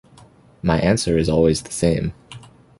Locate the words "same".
1.71-2.13